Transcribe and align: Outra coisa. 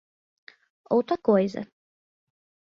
Outra 0.95 1.15
coisa. 1.29 1.61